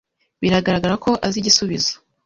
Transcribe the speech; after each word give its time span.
Biragaragara 0.41 0.95
ko 1.05 1.09
azi 1.25 1.37
igisubizo. 1.41 1.93